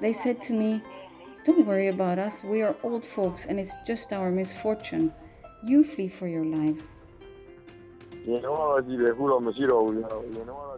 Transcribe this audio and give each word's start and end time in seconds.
They 0.00 0.12
said 0.12 0.40
to 0.42 0.52
me, 0.52 0.82
Don't 1.44 1.66
worry 1.66 1.88
about 1.88 2.18
us, 2.18 2.42
we 2.42 2.62
are 2.62 2.74
old 2.82 3.04
folks 3.04 3.46
and 3.46 3.60
it's 3.60 3.74
just 3.86 4.12
our 4.12 4.30
misfortune. 4.30 5.12
You 5.62 5.84
flee 5.84 6.08
for 6.08 6.26
your 6.26 6.44
lives. 6.44 6.96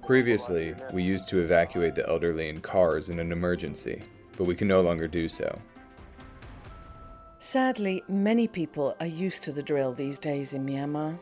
Previously, 0.07 0.75
we 0.93 1.03
used 1.03 1.29
to 1.29 1.39
evacuate 1.39 1.95
the 1.95 2.09
elderly 2.09 2.49
in 2.49 2.61
cars 2.61 3.11
in 3.11 3.19
an 3.19 3.33
emergency, 3.33 4.03
but 4.37 4.45
we 4.45 4.55
can 4.55 4.69
no 4.69 4.81
longer 4.81 5.07
do 5.07 5.29
so. 5.29 5.57
Sadly, 7.45 8.05
many 8.07 8.47
people 8.47 8.95
are 9.01 9.07
used 9.07 9.43
to 9.43 9.51
the 9.51 9.65
drill 9.65 9.93
these 9.93 10.17
days 10.17 10.53
in 10.53 10.65
Myanmar. 10.65 11.19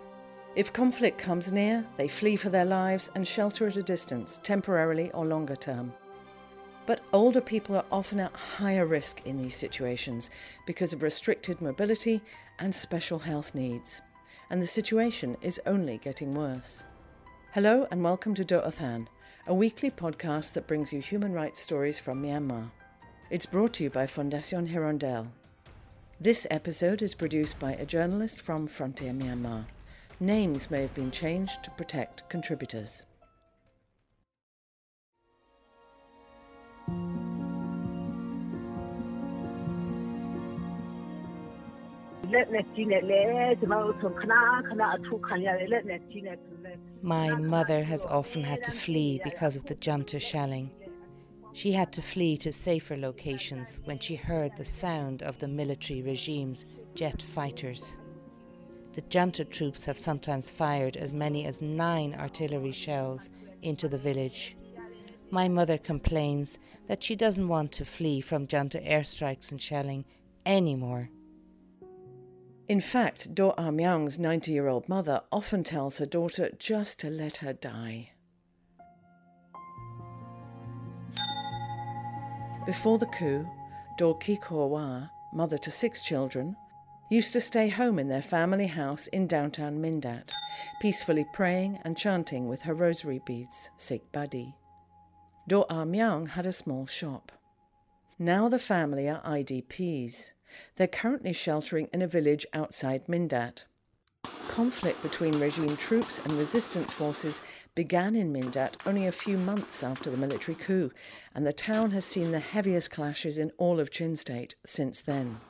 If 0.54 0.70
conflict 0.70 1.16
comes 1.16 1.50
near, 1.50 1.82
they 1.96 2.08
flee 2.08 2.36
for 2.36 2.50
their 2.50 2.66
lives 2.66 3.10
and 3.14 3.26
shelter 3.26 3.66
at 3.68 3.78
a 3.78 3.82
distance, 3.82 4.38
temporarily 4.42 5.10
or 5.12 5.24
longer 5.24 5.56
term. 5.56 5.94
But 6.84 7.00
older 7.14 7.40
people 7.40 7.74
are 7.74 7.86
often 7.90 8.20
at 8.20 8.34
higher 8.34 8.84
risk 8.84 9.22
in 9.24 9.38
these 9.38 9.56
situations 9.56 10.28
because 10.66 10.92
of 10.92 11.02
restricted 11.02 11.62
mobility 11.62 12.20
and 12.58 12.74
special 12.74 13.18
health 13.18 13.54
needs. 13.54 14.02
And 14.50 14.60
the 14.60 14.66
situation 14.66 15.38
is 15.40 15.58
only 15.64 15.96
getting 15.96 16.34
worse. 16.34 16.84
Hello 17.52 17.88
and 17.90 18.04
welcome 18.04 18.34
to 18.34 18.44
Doh 18.44 18.60
Athan, 18.60 19.06
a 19.46 19.54
weekly 19.54 19.90
podcast 19.90 20.52
that 20.52 20.66
brings 20.66 20.92
you 20.92 21.00
human 21.00 21.32
rights 21.32 21.60
stories 21.60 21.98
from 21.98 22.22
Myanmar. 22.22 22.70
It's 23.30 23.46
brought 23.46 23.72
to 23.74 23.84
you 23.84 23.88
by 23.88 24.04
Fondation 24.04 24.68
Hirondelle. 24.70 25.28
This 26.22 26.46
episode 26.50 27.00
is 27.00 27.14
produced 27.14 27.58
by 27.58 27.72
a 27.72 27.86
journalist 27.86 28.42
from 28.42 28.66
Frontier 28.66 29.12
Myanmar. 29.14 29.64
Names 30.20 30.70
may 30.70 30.82
have 30.82 30.92
been 30.92 31.10
changed 31.10 31.62
to 31.62 31.70
protect 31.70 32.28
contributors. 32.28 33.06
My 47.02 47.34
mother 47.34 47.82
has 47.82 48.04
often 48.04 48.42
had 48.42 48.62
to 48.64 48.72
flee 48.72 49.22
because 49.24 49.56
of 49.56 49.64
the 49.64 49.74
junta 49.74 50.20
shelling. 50.20 50.70
She 51.52 51.72
had 51.72 51.92
to 51.92 52.02
flee 52.02 52.36
to 52.38 52.52
safer 52.52 52.96
locations 52.96 53.80
when 53.84 53.98
she 53.98 54.14
heard 54.14 54.56
the 54.56 54.64
sound 54.64 55.22
of 55.22 55.38
the 55.38 55.48
military 55.48 56.02
regime's 56.02 56.66
jet 56.94 57.20
fighters. 57.20 57.98
The 58.92 59.02
junta 59.02 59.44
troops 59.44 59.84
have 59.84 59.98
sometimes 59.98 60.50
fired 60.50 60.96
as 60.96 61.14
many 61.14 61.46
as 61.46 61.62
nine 61.62 62.14
artillery 62.14 62.72
shells 62.72 63.30
into 63.62 63.88
the 63.88 63.98
village. 63.98 64.56
My 65.30 65.48
mother 65.48 65.78
complains 65.78 66.58
that 66.88 67.02
she 67.02 67.14
doesn't 67.14 67.46
want 67.46 67.70
to 67.72 67.84
flee 67.84 68.20
from 68.20 68.48
junta 68.48 68.80
airstrikes 68.80 69.52
and 69.52 69.62
shelling 69.62 70.04
anymore. 70.44 71.10
In 72.68 72.80
fact, 72.80 73.34
Do 73.34 73.52
Ah 73.58 73.70
Myang's 73.70 74.18
90 74.18 74.52
year 74.52 74.68
old 74.68 74.88
mother 74.88 75.22
often 75.30 75.64
tells 75.64 75.98
her 75.98 76.06
daughter 76.06 76.50
just 76.58 76.98
to 77.00 77.10
let 77.10 77.38
her 77.38 77.52
die. 77.52 78.10
Before 82.66 82.98
the 82.98 83.06
coup, 83.06 83.48
Do 83.96 84.14
Kikor 84.20 85.10
mother 85.32 85.56
to 85.58 85.70
six 85.70 86.02
children, 86.02 86.56
used 87.10 87.32
to 87.32 87.40
stay 87.40 87.68
home 87.68 87.98
in 87.98 88.08
their 88.08 88.22
family 88.22 88.66
house 88.66 89.06
in 89.08 89.26
downtown 89.26 89.80
Mindat, 89.80 90.30
peacefully 90.80 91.26
praying 91.32 91.78
and 91.84 91.96
chanting 91.96 92.48
with 92.48 92.62
her 92.62 92.74
rosary 92.74 93.20
beads, 93.24 93.70
Sikh 93.78 94.12
Badi. 94.12 94.54
Do 95.48 95.64
Ah 95.70 95.84
Myang 95.84 96.28
had 96.28 96.46
a 96.46 96.52
small 96.52 96.86
shop. 96.86 97.32
Now 98.18 98.48
the 98.48 98.58
family 98.58 99.08
are 99.08 99.22
IDPs. 99.22 100.32
They're 100.76 100.86
currently 100.86 101.32
sheltering 101.32 101.88
in 101.94 102.02
a 102.02 102.06
village 102.06 102.46
outside 102.52 103.06
Mindat. 103.08 103.64
Conflict 104.50 105.00
between 105.02 105.40
regime 105.40 105.76
troops 105.76 106.18
and 106.18 106.32
resistance 106.34 106.92
forces 106.92 107.40
began 107.74 108.14
in 108.14 108.32
Mindat 108.32 108.76
only 108.84 109.06
a 109.06 109.12
few 109.12 109.38
months 109.38 109.82
after 109.82 110.10
the 110.10 110.16
military 110.16 110.54
coup, 110.54 110.90
and 111.34 111.46
the 111.46 111.52
town 111.52 111.92
has 111.92 112.04
seen 112.04 112.30
the 112.30 112.40
heaviest 112.40 112.90
clashes 112.90 113.38
in 113.38 113.52
all 113.58 113.80
of 113.80 113.90
Chin 113.90 114.16
State 114.16 114.56
since 114.66 115.00
then. 115.00 115.40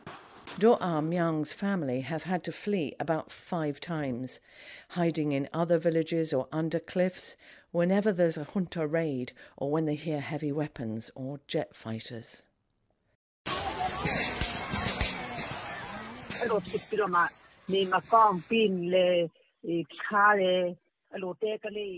Do 0.58 0.76
Myang's 0.78 1.52
family 1.52 2.02
have 2.02 2.24
had 2.24 2.44
to 2.44 2.52
flee 2.52 2.94
about 3.00 3.32
five 3.32 3.80
times, 3.80 4.38
hiding 4.90 5.32
in 5.32 5.48
other 5.52 5.78
villages 5.78 6.32
or 6.32 6.46
under 6.52 6.78
cliffs 6.78 7.36
whenever 7.72 8.12
there's 8.12 8.36
a 8.36 8.44
junta 8.44 8.86
raid 8.86 9.32
or 9.56 9.70
when 9.70 9.86
they 9.86 9.94
hear 9.94 10.20
heavy 10.20 10.52
weapons 10.52 11.10
or 11.14 11.40
jet 11.48 11.74
fighters. 11.74 12.46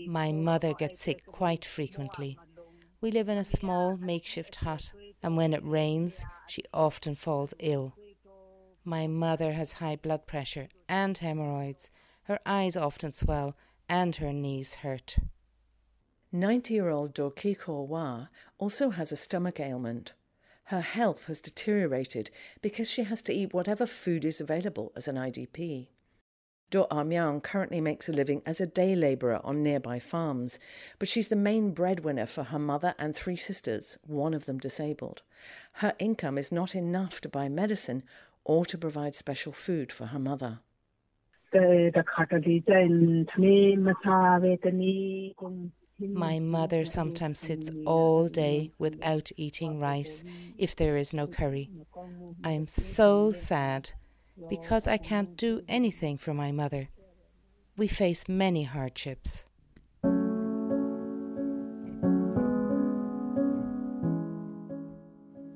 My 0.07 0.31
mother 0.31 0.73
gets 0.73 0.99
sick 0.99 1.25
quite 1.25 1.65
frequently. 1.65 2.37
We 3.01 3.11
live 3.11 3.27
in 3.27 3.37
a 3.37 3.43
small 3.43 3.97
makeshift 3.97 4.57
hut, 4.57 4.93
and 5.21 5.35
when 5.35 5.53
it 5.53 5.65
rains, 5.65 6.25
she 6.47 6.63
often 6.73 7.15
falls 7.15 7.53
ill. 7.59 7.95
My 8.85 9.07
mother 9.07 9.53
has 9.53 9.73
high 9.73 9.95
blood 9.95 10.27
pressure 10.27 10.67
and 10.87 11.17
hemorrhoids. 11.17 11.89
Her 12.23 12.39
eyes 12.45 12.77
often 12.77 13.11
swell, 13.11 13.55
and 13.89 14.15
her 14.17 14.31
knees 14.31 14.75
hurt. 14.75 15.17
90 16.31 16.73
year 16.73 16.89
old 16.89 17.13
Dorkiko 17.13 17.85
Wa 17.85 18.27
also 18.57 18.91
has 18.91 19.11
a 19.11 19.15
stomach 19.15 19.59
ailment. 19.59 20.13
Her 20.73 20.81
health 20.81 21.25
has 21.25 21.39
deteriorated 21.39 22.31
because 22.63 22.89
she 22.89 23.03
has 23.03 23.21
to 23.21 23.31
eat 23.31 23.53
whatever 23.53 23.85
food 23.85 24.25
is 24.25 24.41
available 24.41 24.91
as 24.95 25.07
an 25.07 25.17
IDP. 25.17 25.89
Do 26.71 26.87
Myang 26.89 27.43
currently 27.43 27.79
makes 27.79 28.09
a 28.09 28.11
living 28.11 28.41
as 28.43 28.59
a 28.59 28.65
day 28.65 28.95
labourer 28.95 29.39
on 29.43 29.61
nearby 29.61 29.99
farms, 29.99 30.57
but 30.97 31.07
she's 31.07 31.27
the 31.27 31.35
main 31.35 31.75
breadwinner 31.75 32.25
for 32.25 32.45
her 32.45 32.57
mother 32.57 32.95
and 32.97 33.15
three 33.15 33.35
sisters, 33.35 33.99
one 34.07 34.33
of 34.33 34.45
them 34.45 34.57
disabled. 34.57 35.21
Her 35.73 35.93
income 35.99 36.39
is 36.39 36.51
not 36.51 36.73
enough 36.73 37.21
to 37.21 37.29
buy 37.29 37.49
medicine 37.49 38.01
or 38.43 38.65
to 38.65 38.75
provide 38.75 39.13
special 39.13 39.53
food 39.53 39.91
for 39.91 40.07
her 40.07 40.17
mother. 40.17 40.61
My 45.99 46.39
mother 46.39 46.85
sometimes 46.85 47.39
sits 47.39 47.69
all 47.85 48.27
day 48.27 48.71
without 48.79 49.31
eating 49.37 49.79
rice 49.79 50.23
if 50.57 50.75
there 50.75 50.97
is 50.97 51.13
no 51.13 51.27
curry. 51.27 51.69
I 52.43 52.51
am 52.51 52.67
so 52.67 53.31
sad 53.31 53.91
because 54.49 54.87
I 54.87 54.97
can't 54.97 55.37
do 55.37 55.61
anything 55.67 56.17
for 56.17 56.33
my 56.33 56.51
mother. 56.51 56.89
We 57.77 57.87
face 57.87 58.27
many 58.27 58.63
hardships. 58.63 59.45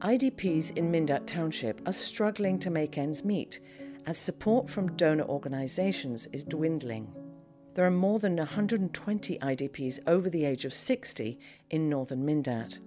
IDPs 0.07 0.77
in 0.77 0.91
Mindat 0.91 1.25
Township 1.25 1.81
are 1.87 1.91
struggling 1.91 2.59
to 2.59 2.69
make 2.69 2.97
ends 2.97 3.25
meet 3.25 3.59
as 4.05 4.17
support 4.17 4.69
from 4.69 4.95
donor 4.95 5.25
organisations 5.25 6.27
is 6.31 6.43
dwindling. 6.43 7.13
There 7.77 7.85
are 7.85 7.91
more 7.91 8.17
than 8.17 8.37
120 8.37 9.37
IDPs 9.37 9.99
over 10.07 10.31
the 10.31 10.45
age 10.45 10.65
of 10.65 10.73
60 10.73 11.37
in 11.69 11.87
northern 11.87 12.25
Mindat. 12.25 12.79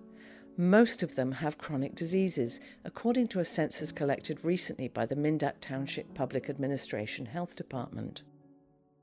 Most 0.57 1.05
of 1.05 1.15
them 1.15 1.31
have 1.31 1.59
chronic 1.59 1.95
diseases, 1.95 2.59
according 2.85 3.29
to 3.29 3.39
a 3.39 3.45
census 3.45 3.93
collected 3.93 4.45
recently 4.45 4.89
by 4.89 5.07
the 5.07 5.15
Mindat 5.15 5.61
Township 5.61 6.13
Public 6.13 6.51
Administration 6.51 7.27
Health 7.27 7.55
Department. 7.55 8.25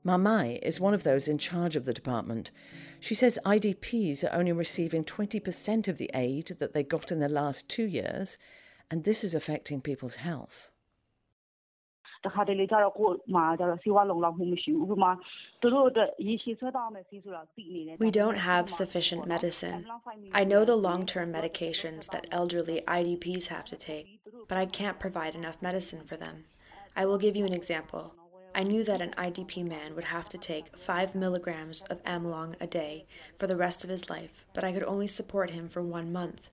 Mamai 0.04 0.58
is 0.62 0.78
one 0.78 0.92
of 0.92 1.04
those 1.04 1.26
in 1.26 1.38
charge 1.38 1.74
of 1.74 1.86
the 1.86 1.94
department. 1.94 2.50
She 3.00 3.14
says 3.14 3.38
IDPs 3.46 4.22
are 4.24 4.38
only 4.38 4.52
receiving 4.52 5.04
20% 5.04 5.88
of 5.88 5.96
the 5.96 6.10
aid 6.12 6.54
that 6.58 6.74
they 6.74 6.82
got 6.82 7.10
in 7.10 7.20
the 7.20 7.30
last 7.30 7.66
two 7.66 7.86
years, 7.86 8.36
and 8.90 9.04
this 9.04 9.24
is 9.24 9.34
affecting 9.34 9.80
people's 9.80 10.16
health. 10.16 10.68
We 17.98 18.10
don't 18.10 18.36
have 18.36 18.70
sufficient 18.70 19.26
medicine. 19.26 19.86
I 20.32 20.44
know 20.44 20.64
the 20.64 20.76
long 20.76 21.06
term 21.06 21.32
medications 21.32 22.10
that 22.10 22.26
elderly 22.30 22.82
IDPs 22.86 23.46
have 23.48 23.64
to 23.66 23.76
take, 23.76 24.20
but 24.48 24.58
I 24.58 24.66
can't 24.66 24.98
provide 24.98 25.34
enough 25.34 25.60
medicine 25.62 26.04
for 26.06 26.16
them. 26.16 26.44
I 26.96 27.06
will 27.06 27.18
give 27.18 27.36
you 27.36 27.44
an 27.44 27.52
example. 27.52 28.14
I 28.54 28.62
knew 28.64 28.82
that 28.84 29.00
an 29.00 29.12
IDP 29.12 29.68
man 29.68 29.94
would 29.94 30.04
have 30.06 30.28
to 30.30 30.38
take 30.38 30.76
5 30.76 31.14
milligrams 31.14 31.82
of 31.82 32.02
Amlong 32.04 32.56
a 32.60 32.66
day 32.66 33.06
for 33.38 33.46
the 33.46 33.56
rest 33.56 33.84
of 33.84 33.90
his 33.90 34.10
life, 34.10 34.44
but 34.52 34.64
I 34.64 34.72
could 34.72 34.82
only 34.82 35.06
support 35.06 35.50
him 35.50 35.68
for 35.68 35.82
one 35.82 36.12
month. 36.12 36.50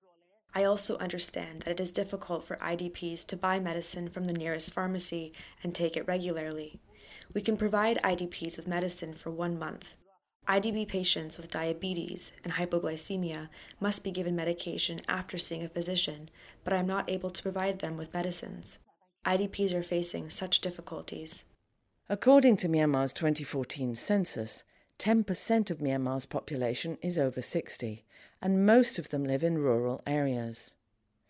I 0.58 0.64
also 0.64 0.98
understand 1.00 1.62
that 1.62 1.72
it 1.72 1.80
is 1.82 1.92
difficult 1.92 2.46
for 2.46 2.56
IDPs 2.56 3.26
to 3.26 3.36
buy 3.36 3.60
medicine 3.60 4.08
from 4.08 4.24
the 4.24 4.34
nearest 4.34 4.74
pharmacy 4.74 5.34
and 5.62 5.76
take 5.76 5.98
it 5.98 6.08
regularly. 6.08 6.80
We 7.34 7.42
can 7.42 7.58
provide 7.58 8.02
IDPs 8.02 8.56
with 8.56 8.66
medicine 8.66 9.14
for 9.14 9.32
one 9.32 9.60
month. 9.60 9.98
IDP 10.48 10.88
patients 10.88 11.38
with 11.38 11.52
diabetes 11.52 12.32
and 12.46 12.54
hypoglycemia 12.54 13.50
must 13.82 14.02
be 14.02 14.12
given 14.12 14.34
medication 14.34 15.02
after 15.10 15.38
seeing 15.38 15.66
a 15.66 15.70
physician, 15.70 16.30
but 16.64 16.72
I 16.72 16.78
am 16.78 16.88
not 16.88 17.10
able 17.10 17.32
to 17.32 17.44
provide 17.44 17.80
them 17.80 17.98
with 17.98 18.14
medicines. 18.14 18.80
IDPs 19.26 19.74
are 19.74 19.84
facing 19.84 20.30
such 20.30 20.62
difficulties. 20.62 21.44
According 22.08 22.58
to 22.58 22.70
Myanmar's 22.70 23.12
2014 23.12 23.96
census, 23.96 24.64
10% 25.00 25.70
of 25.70 25.80
Myanmar's 25.80 26.26
population 26.26 26.98
is 27.02 27.20
over 27.20 27.42
60, 27.42 28.04
and 28.42 28.66
most 28.66 28.98
of 28.98 29.10
them 29.10 29.24
live 29.24 29.44
in 29.44 29.58
rural 29.58 30.02
areas. 30.08 30.76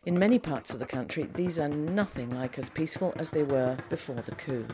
In 0.05 0.19
many 0.19 0.37
parts 0.37 0.71
of 0.71 0.79
the 0.79 0.85
country, 0.85 1.27
these 1.33 1.57
are 1.57 1.67
nothing 1.67 2.29
like 2.29 2.59
as 2.59 2.69
peaceful 2.69 3.11
as 3.17 3.31
they 3.31 3.41
were 3.41 3.77
before 3.89 4.21
the 4.21 4.35
coup. 4.35 4.67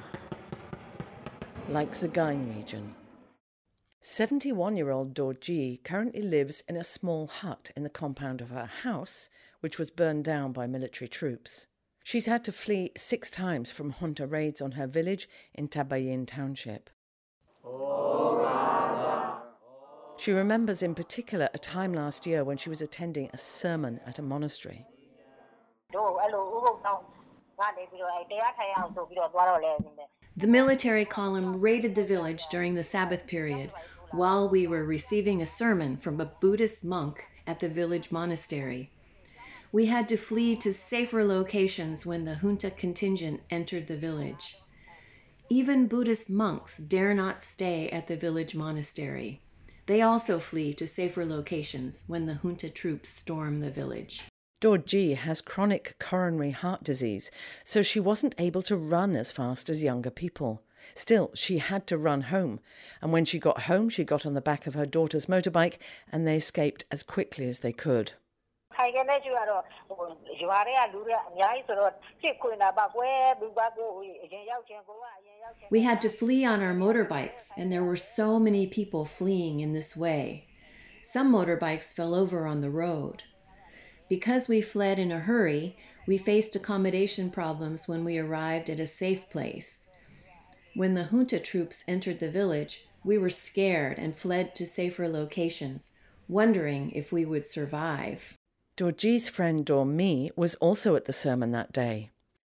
Like 1.70 1.94
Sagaing 1.94 2.54
region. 2.54 2.96
71 4.02 4.76
year 4.76 4.90
old 4.90 5.14
Dorji 5.14 5.82
currently 5.84 6.22
lives 6.22 6.64
in 6.68 6.76
a 6.76 6.84
small 6.84 7.28
hut 7.28 7.72
in 7.78 7.84
the 7.84 7.90
compound 7.90 8.42
of 8.42 8.50
her 8.50 8.66
house, 8.66 9.30
which 9.62 9.80
was 9.80 9.90
burned 9.90 10.26
down 10.26 10.52
by 10.52 10.68
military 10.68 11.08
troops. 11.08 11.68
She's 12.04 12.26
had 12.26 12.44
to 12.46 12.52
flee 12.52 12.92
six 12.98 13.30
times 13.30 13.72
from 13.72 13.92
junta 13.92 14.28
raids 14.28 14.60
on 14.60 14.72
her 14.72 14.88
village 14.88 15.30
in 15.54 15.70
Tabayin 15.70 16.26
Township. 16.28 16.90
She 20.22 20.32
remembers 20.32 20.84
in 20.84 20.94
particular 20.94 21.50
a 21.52 21.58
time 21.58 21.96
last 21.96 22.28
year 22.28 22.44
when 22.44 22.56
she 22.56 22.70
was 22.70 22.80
attending 22.80 23.32
a 23.34 23.40
sermon 23.40 24.00
at 24.06 24.20
a 24.20 24.22
monastery. 24.22 24.86
The 30.38 30.48
military 30.48 31.06
column 31.06 31.60
raided 31.60 31.96
the 31.96 32.06
village 32.06 32.44
during 32.52 32.76
the 32.76 32.84
Sabbath 32.84 33.26
period 33.26 33.72
while 34.12 34.48
we 34.48 34.68
were 34.68 34.86
receiving 34.86 35.42
a 35.42 35.48
sermon 35.48 35.98
from 35.98 36.22
a 36.22 36.32
Buddhist 36.40 36.86
monk 36.86 37.26
at 37.48 37.60
the 37.60 37.70
village 37.70 38.12
monastery. 38.12 38.92
We 39.72 39.88
had 39.88 40.08
to 40.10 40.18
flee 40.18 40.56
to 40.58 40.72
safer 40.72 41.24
locations 41.24 42.06
when 42.06 42.26
the 42.26 42.36
junta 42.36 42.70
contingent 42.70 43.42
entered 43.50 43.88
the 43.88 43.98
village. 43.98 44.60
Even 45.50 45.88
Buddhist 45.88 46.30
monks 46.30 46.78
dare 46.78 47.16
not 47.16 47.42
stay 47.42 47.90
at 47.90 48.06
the 48.06 48.16
village 48.16 48.54
monastery. 48.54 49.42
They 49.86 50.02
also 50.02 50.40
flee 50.40 50.74
to 50.76 50.88
safer 50.88 51.26
locations 51.26 52.06
when 52.08 52.26
the 52.26 52.36
junta 52.36 52.70
troops 52.70 53.10
storm 53.10 53.60
the 53.60 53.72
village. 53.72 54.24
Dorji 54.62 55.16
has 55.16 55.42
chronic 55.42 55.96
coronary 56.00 56.52
heart 56.52 56.84
disease, 56.84 57.32
so 57.64 57.82
she 57.82 58.00
wasn't 58.00 58.36
able 58.38 58.62
to 58.62 58.78
run 58.78 59.16
as 59.16 59.32
fast 59.32 59.70
as 59.70 59.82
younger 59.82 60.12
people. 60.12 60.62
Still, 60.94 61.32
she 61.34 61.58
had 61.58 61.88
to 61.88 61.98
run 61.98 62.22
home, 62.22 62.60
and 63.02 63.12
when 63.12 63.26
she 63.26 63.40
got 63.40 63.64
home, 63.64 63.90
she 63.90 64.04
got 64.04 64.26
on 64.26 64.36
the 64.36 64.42
back 64.42 64.68
of 64.68 64.76
her 64.76 64.86
daughter's 64.86 65.26
motorbike 65.26 65.78
and 66.12 66.28
they 66.28 66.36
escaped 66.36 66.86
as 66.92 67.02
quickly 67.04 67.48
as 67.50 67.60
they 67.60 67.74
could. 67.74 68.14
We 75.70 75.82
had 75.82 76.02
to 76.02 76.10
flee 76.10 76.46
on 76.46 76.62
our 76.62 76.74
motorbikes, 76.74 77.52
and 77.58 77.72
there 77.72 77.84
were 77.84 77.98
so 77.98 78.40
many 78.40 78.68
people 78.68 79.06
fleeing 79.06 79.60
in 79.60 79.74
this 79.74 79.96
way. 79.96 80.48
Some 81.02 81.34
motorbikes 81.34 81.94
fell 81.94 82.14
over 82.14 82.46
on 82.46 82.62
the 82.62 82.70
road. 82.70 83.24
Because 84.10 84.48
we 84.48 84.62
fled 84.62 85.00
in 85.00 85.12
a 85.12 85.20
hurry, 85.20 85.78
we 86.06 86.18
faced 86.18 86.56
accommodation 86.56 87.30
problems 87.30 87.88
when 87.88 88.04
we 88.04 88.18
arrived 88.18 88.70
at 88.70 88.80
a 88.80 88.86
safe 88.86 89.30
place. 89.30 89.90
When 90.76 90.94
the 90.94 91.06
junta 91.06 91.40
troops 91.40 91.86
entered 91.88 92.20
the 92.20 92.30
village, 92.30 92.86
we 93.04 93.18
were 93.18 93.30
scared 93.30 93.98
and 93.98 94.16
fled 94.16 94.56
to 94.56 94.68
safer 94.68 95.08
locations, 95.08 95.94
wondering 96.28 96.92
if 96.92 97.12
we 97.12 97.26
would 97.26 97.48
survive. 97.48 98.38
Dorji's 98.82 99.30
friend 99.30 99.64
Dormi 99.64 100.32
was 100.36 100.56
also 100.56 100.96
at 100.96 101.06
the 101.06 101.14
sermon 101.14 101.52
that 101.52 101.72
day. 101.72 102.10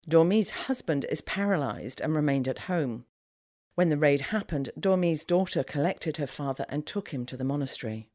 Dormi's 0.10 0.50
husband 0.68 1.06
is 1.10 1.22
paralyzed 1.22 2.02
and 2.02 2.14
remained 2.14 2.50
at 2.50 2.68
home. 2.68 3.06
When 3.76 3.88
the 3.88 3.98
raid 3.98 4.20
happened, 4.20 4.72
Dormi's 4.78 5.24
daughter 5.24 5.64
collected 5.64 6.18
her 6.18 6.28
father 6.28 6.66
and 6.68 6.86
took 6.86 7.12
him 7.12 7.26
to 7.28 7.38
the 7.38 7.46
monastery. 7.46 8.10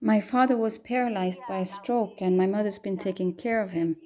My 0.00 0.20
father 0.20 0.56
was 0.56 0.78
paralyzed 0.78 1.40
by 1.48 1.58
a 1.58 1.66
stroke, 1.66 2.22
and 2.22 2.38
my 2.38 2.46
mother's 2.46 2.78
been 2.78 2.96
taking 2.96 3.34
care 3.34 3.60
of 3.60 3.72
him. 3.72 3.96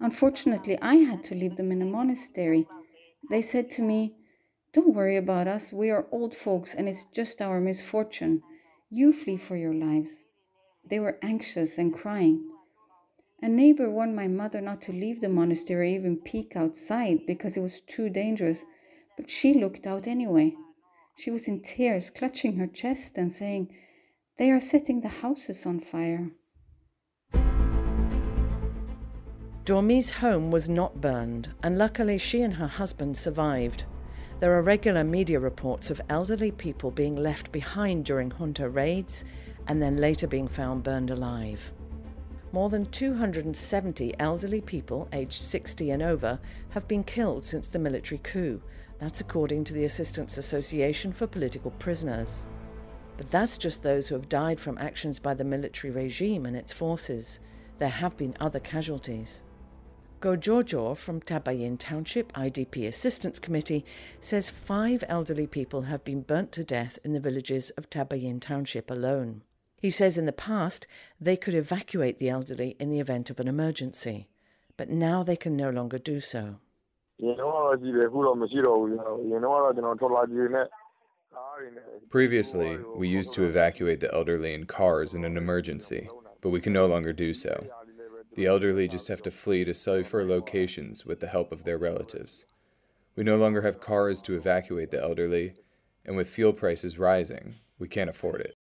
Unfortunately, 0.00 0.76
I 0.82 0.96
had 0.96 1.22
to 1.26 1.36
leave 1.36 1.54
them 1.54 1.70
in 1.70 1.80
a 1.80 1.84
monastery. 1.84 2.66
They 3.30 3.42
said 3.42 3.70
to 3.70 3.82
me, 3.82 4.16
don't 4.72 4.94
worry 4.94 5.16
about 5.16 5.48
us. 5.48 5.72
We 5.72 5.90
are 5.90 6.06
old 6.12 6.34
folks 6.34 6.74
and 6.74 6.88
it's 6.88 7.04
just 7.12 7.42
our 7.42 7.60
misfortune. 7.60 8.42
You 8.88 9.12
flee 9.12 9.36
for 9.36 9.56
your 9.56 9.74
lives. 9.74 10.24
They 10.88 11.00
were 11.00 11.18
anxious 11.22 11.76
and 11.78 11.92
crying. 11.92 12.48
A 13.42 13.48
neighbor 13.48 13.90
warned 13.90 14.14
my 14.14 14.28
mother 14.28 14.60
not 14.60 14.82
to 14.82 14.92
leave 14.92 15.20
the 15.20 15.28
monastery 15.28 15.94
or 15.94 15.98
even 15.98 16.18
peek 16.18 16.56
outside 16.56 17.26
because 17.26 17.56
it 17.56 17.62
was 17.62 17.80
too 17.80 18.10
dangerous, 18.10 18.64
but 19.16 19.30
she 19.30 19.54
looked 19.54 19.86
out 19.86 20.06
anyway. 20.06 20.54
She 21.16 21.30
was 21.30 21.48
in 21.48 21.62
tears, 21.62 22.10
clutching 22.10 22.56
her 22.56 22.66
chest 22.66 23.18
and 23.18 23.32
saying, 23.32 23.74
They 24.36 24.50
are 24.50 24.60
setting 24.60 25.00
the 25.00 25.08
houses 25.08 25.66
on 25.66 25.80
fire. 25.80 26.30
Dormi's 29.64 30.10
home 30.10 30.50
was 30.50 30.68
not 30.68 31.00
burned, 31.00 31.54
and 31.62 31.78
luckily 31.78 32.18
she 32.18 32.42
and 32.42 32.54
her 32.54 32.66
husband 32.66 33.16
survived. 33.16 33.84
There 34.40 34.56
are 34.56 34.62
regular 34.62 35.04
media 35.04 35.38
reports 35.38 35.90
of 35.90 36.00
elderly 36.08 36.50
people 36.50 36.90
being 36.90 37.14
left 37.14 37.52
behind 37.52 38.06
during 38.06 38.30
junta 38.30 38.70
raids 38.70 39.22
and 39.66 39.82
then 39.82 39.98
later 39.98 40.26
being 40.26 40.48
found 40.48 40.82
burned 40.82 41.10
alive. 41.10 41.70
More 42.50 42.70
than 42.70 42.86
270 42.86 44.14
elderly 44.18 44.62
people 44.62 45.06
aged 45.12 45.42
60 45.42 45.90
and 45.90 46.02
over 46.02 46.40
have 46.70 46.88
been 46.88 47.04
killed 47.04 47.44
since 47.44 47.68
the 47.68 47.78
military 47.78 48.18
coup. 48.24 48.62
That's 48.98 49.20
according 49.20 49.64
to 49.64 49.74
the 49.74 49.84
Assistance 49.84 50.38
Association 50.38 51.12
for 51.12 51.26
Political 51.26 51.72
Prisoners. 51.72 52.46
But 53.18 53.30
that's 53.30 53.58
just 53.58 53.82
those 53.82 54.08
who 54.08 54.14
have 54.14 54.30
died 54.30 54.58
from 54.58 54.78
actions 54.78 55.18
by 55.18 55.34
the 55.34 55.44
military 55.44 55.92
regime 55.92 56.46
and 56.46 56.56
its 56.56 56.72
forces. 56.72 57.40
There 57.78 57.90
have 57.90 58.16
been 58.16 58.34
other 58.40 58.60
casualties. 58.60 59.42
Gojojo 60.20 60.94
from 60.98 61.22
Tabayin 61.22 61.78
Township 61.78 62.30
IDP 62.34 62.86
Assistance 62.86 63.38
Committee 63.38 63.86
says 64.20 64.50
five 64.50 65.02
elderly 65.08 65.46
people 65.46 65.82
have 65.82 66.04
been 66.04 66.20
burnt 66.20 66.52
to 66.52 66.62
death 66.62 66.98
in 67.02 67.14
the 67.14 67.20
villages 67.20 67.70
of 67.70 67.88
Tabayin 67.88 68.38
Township 68.38 68.90
alone. 68.90 69.40
He 69.80 69.90
says 69.90 70.18
in 70.18 70.26
the 70.26 70.32
past 70.32 70.86
they 71.18 71.38
could 71.38 71.54
evacuate 71.54 72.18
the 72.18 72.28
elderly 72.28 72.76
in 72.78 72.90
the 72.90 73.00
event 73.00 73.30
of 73.30 73.40
an 73.40 73.48
emergency, 73.48 74.28
but 74.76 74.90
now 74.90 75.22
they 75.22 75.36
can 75.36 75.56
no 75.56 75.70
longer 75.70 75.96
do 75.96 76.20
so. 76.20 76.56
Previously, 82.10 82.78
we 82.94 83.08
used 83.08 83.32
to 83.32 83.44
evacuate 83.44 84.00
the 84.00 84.12
elderly 84.14 84.52
in 84.52 84.66
cars 84.66 85.14
in 85.14 85.24
an 85.24 85.38
emergency, 85.38 86.10
but 86.42 86.50
we 86.50 86.60
can 86.60 86.74
no 86.74 86.86
longer 86.86 87.14
do 87.14 87.32
so. 87.32 87.58
The 88.40 88.46
elderly 88.46 88.88
just 88.88 89.06
have 89.08 89.20
to 89.24 89.30
flee 89.30 89.64
to 89.64 89.74
safer 89.74 90.24
locations 90.24 91.04
with 91.04 91.20
the 91.20 91.26
help 91.26 91.52
of 91.52 91.62
their 91.62 91.76
relatives. 91.76 92.46
We 93.14 93.22
no 93.22 93.36
longer 93.36 93.60
have 93.60 93.80
cars 93.80 94.22
to 94.22 94.34
evacuate 94.34 94.90
the 94.90 94.98
elderly, 94.98 95.52
and 96.06 96.16
with 96.16 96.30
fuel 96.30 96.54
prices 96.54 96.98
rising, 96.98 97.56
we 97.78 97.86
can't 97.86 98.08
afford 98.08 98.40
it. 98.40 98.54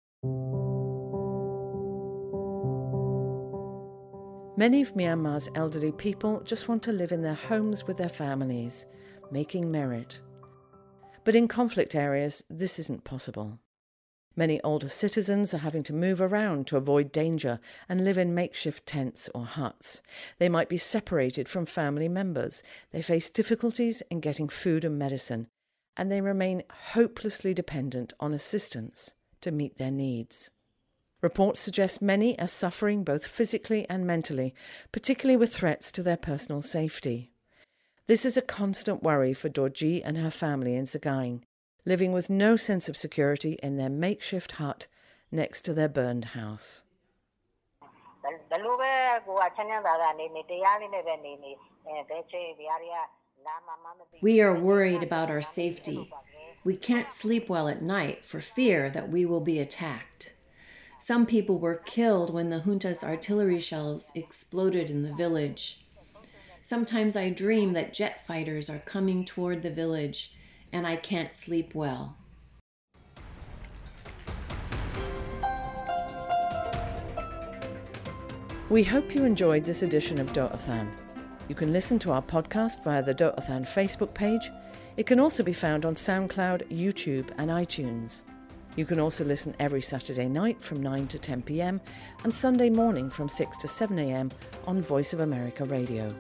Many 4.58 4.82
of 4.82 4.96
Myanmar's 4.96 5.48
elderly 5.54 5.92
people 5.92 6.42
just 6.42 6.68
want 6.68 6.82
to 6.82 6.92
live 6.92 7.12
in 7.12 7.22
their 7.22 7.36
homes 7.36 7.86
with 7.86 7.98
their 7.98 8.10
families, 8.10 8.88
making 9.30 9.70
merit. 9.70 10.22
But 11.24 11.36
in 11.36 11.48
conflict 11.48 11.94
areas, 11.94 12.44
this 12.50 12.80
isn't 12.80 13.04
possible. 13.04 13.60
Many 14.38 14.62
older 14.62 14.88
citizens 14.88 15.52
are 15.56 15.58
having 15.58 15.82
to 15.82 15.94
move 15.94 16.22
around 16.22 16.68
to 16.68 16.78
avoid 16.78 17.12
danger 17.12 17.60
and 17.90 18.06
live 18.06 18.20
in 18.20 18.36
makeshift 18.36 18.86
tents 18.86 19.28
or 19.34 19.46
huts. 19.46 20.04
They 20.38 20.48
might 20.48 20.70
be 20.70 20.78
separated 20.78 21.50
from 21.50 21.66
family 21.66 22.08
members. 22.08 22.62
They 22.92 23.02
face 23.02 23.32
difficulties 23.32 24.04
in 24.12 24.20
getting 24.20 24.48
food 24.48 24.86
and 24.86 25.00
medicine, 25.00 25.48
and 25.98 26.12
they 26.12 26.22
remain 26.22 26.62
hopelessly 26.92 27.56
dependent 27.56 28.14
on 28.20 28.32
assistance 28.32 29.16
to 29.42 29.50
meet 29.50 29.80
their 29.80 29.90
needs. 29.90 30.52
Reports 31.22 31.60
suggest 31.60 32.00
many 32.00 32.38
are 32.38 32.48
suffering 32.48 33.04
both 33.04 33.26
physically 33.26 33.90
and 33.90 34.06
mentally, 34.06 34.54
particularly 34.92 35.36
with 35.36 35.56
threats 35.56 35.92
to 35.94 36.04
their 36.04 36.16
personal 36.16 36.62
safety. 36.62 37.32
This 38.06 38.24
is 38.24 38.38
a 38.38 38.44
constant 38.44 39.02
worry 39.02 39.34
for 39.34 39.50
Dorji 39.50 40.00
and 40.06 40.16
her 40.16 40.30
family 40.30 40.76
in 40.76 40.86
Sagaing. 40.86 41.42
Living 41.86 42.12
with 42.12 42.30
no 42.30 42.56
sense 42.56 42.90
of 42.90 42.98
security 42.98 43.58
in 43.64 43.78
their 43.78 43.90
makeshift 43.90 44.54
hut 44.54 44.88
next 45.32 45.62
to 45.64 45.74
their 45.74 45.90
burned 45.90 46.26
house. 46.26 46.84
We 54.22 54.42
are 54.42 54.60
worried 54.60 55.04
about 55.04 55.30
our 55.30 55.42
safety. 55.42 56.12
We 56.64 56.76
can't 56.76 57.12
sleep 57.12 57.48
well 57.48 57.68
at 57.68 57.82
night 57.82 58.26
for 58.26 58.42
fear 58.42 58.90
that 58.90 59.10
we 59.10 59.26
will 59.26 59.40
be 59.40 59.60
attacked. 59.60 60.34
Some 60.98 61.26
people 61.26 61.60
were 61.60 61.76
killed 61.86 62.34
when 62.34 62.50
the 62.50 62.62
junta's 62.62 63.04
artillery 63.04 63.60
shells 63.60 64.12
exploded 64.16 64.90
in 64.90 65.04
the 65.04 65.14
village. 65.14 65.86
Sometimes 66.60 67.16
I 67.16 67.30
dream 67.30 67.74
that 67.74 67.94
jet 67.94 68.26
fighters 68.26 68.70
are 68.70 68.80
coming 68.80 69.24
toward 69.24 69.62
the 69.62 69.70
village 69.70 70.34
and 70.72 70.86
I 70.86 70.96
can't 70.96 71.34
sleep 71.34 71.76
well. 71.76 72.18
We 78.70 78.84
hope 78.84 79.16
you 79.16 79.24
enjoyed 79.24 79.64
this 79.64 79.82
edition 79.82 80.20
of 80.20 80.34
Doh 80.34 80.50
Athan. 80.50 80.90
You 81.48 81.56
can 81.56 81.72
listen 81.72 81.98
to 82.00 82.12
our 82.12 82.22
podcast 82.22 82.84
via 82.84 83.02
the 83.02 83.14
Doh 83.14 83.34
Athan 83.38 83.66
Facebook 83.66 84.14
page. 84.14 84.52
It 84.98 85.06
can 85.06 85.22
also 85.22 85.42
be 85.42 85.54
found 85.54 85.86
on 85.86 85.96
SoundCloud, 85.96 86.68
YouTube, 86.70 87.30
and 87.38 87.50
iTunes. 87.50 88.24
You 88.76 88.86
can 88.86 89.00
also 89.00 89.24
listen 89.24 89.56
every 89.60 89.82
Saturday 89.82 90.28
night 90.28 90.62
from 90.62 90.84
9 90.84 91.08
to 91.08 91.18
10 91.18 91.44
pm 91.44 91.80
and 92.26 92.34
Sunday 92.34 92.70
morning 92.70 93.10
from 93.10 93.30
6 93.30 93.58
to 93.58 93.68
7 93.68 93.98
am 93.98 94.32
on 94.68 94.82
Voice 94.82 95.14
of 95.14 95.22
America 95.22 95.64
Radio. 95.64 96.14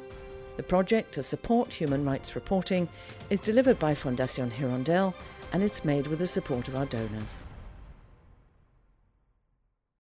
The 0.57 0.63
project 0.63 1.13
to 1.13 1.23
support 1.23 1.71
human 1.71 2.03
rights 2.03 2.35
reporting 2.35 2.89
is 3.29 3.39
delivered 3.39 3.77
by 3.77 3.93
Fondation 3.93 4.51
Hirondelle 4.51 5.13
and 5.53 5.61
it's 5.61 5.85
made 5.85 6.07
with 6.07 6.17
the 6.17 6.27
support 6.27 6.67
of 6.67 6.75
our 6.75 6.87
donors. 6.87 7.43